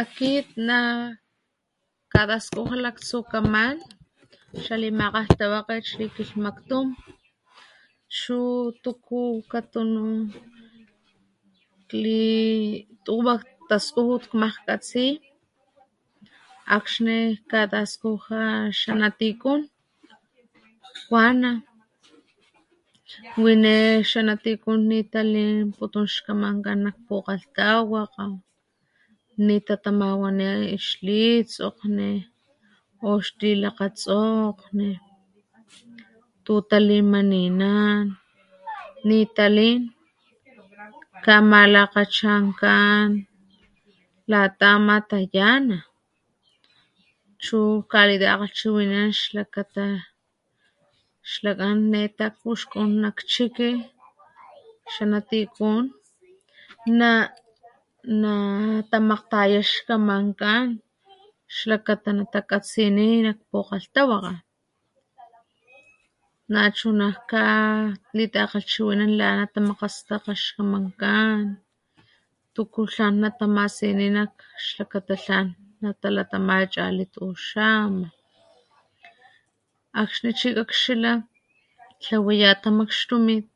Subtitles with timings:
[0.00, 3.76] Akit najkataskuja laktsukaman
[4.64, 6.60] xalimakgalhtawakget xalikilhmakt
[9.52, 10.06] katunu
[11.88, 12.20] kli
[13.04, 13.34] tuwa
[13.68, 15.04] taskujut makglhkgatsi
[16.76, 17.16] akxni
[17.50, 18.40] kataskuja
[18.80, 19.60] xanatikun
[23.42, 25.58] wine tiku nitalin
[26.12, 28.24] xkamankan nak pukgalgtawakga.
[29.46, 30.48] nitatamawani
[30.86, 32.10] xlitsokgni
[33.06, 34.90] o xlilakgatsokgni
[36.44, 37.70] tutalimanina
[39.08, 39.80] nitalin
[41.24, 42.34] kamalakgacha
[44.30, 45.76] lata ama tayana
[47.44, 47.58] chu
[47.92, 49.84] kalitagalhchiwinan xlakata
[51.30, 53.70] xlakan netaakpuxkun nak chiki
[54.92, 55.84] xanatikun
[58.20, 60.66] natamakgtayanan xkamankan
[61.56, 64.34] xlakata natakatsini xtakgalhtawakga
[66.52, 69.12] nachuna kawani nitakgalhchiwinan
[69.68, 71.44] makgastakga xkamankan
[72.54, 74.32] tuku tlan natamasini nak
[74.66, 75.48] xlakata tlan
[75.80, 78.08] natalatama chali tuxama
[80.00, 81.12] akxni xikakxila
[82.00, 83.46] tlawaya tamakxtunit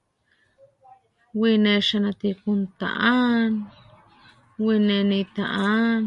[1.40, 3.52] wi ne xanatikun taan
[4.66, 6.02] wine ni taan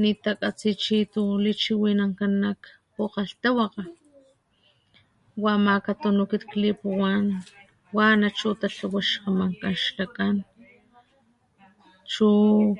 [0.00, 2.62] nitakatsi chi tu lichiwinakan nak
[2.94, 3.84] pukgalhtawakga
[5.42, 7.26] wa ama katunu akit klipuwan
[7.96, 9.00] wana chu tatlawa
[12.12, 12.28] chu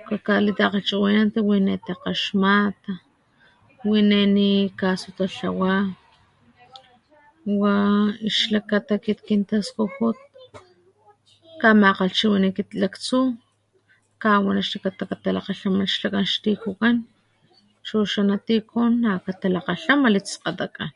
[0.08, 2.92] kakalitakgalhchiwinanti xlakata natakgaxmata
[3.88, 5.74] wi nenikasotatlawa
[7.60, 7.77] wa
[8.36, 10.18] xlakata akit kintaskujut
[11.60, 12.48] kamakgalhchiwini
[12.82, 13.18] laktsu
[14.24, 14.62] kawani
[15.94, 16.94] xlakan xtikukan
[17.86, 18.92] chu xanatikun
[19.24, 20.91] katalakgalhamalh itskgatakan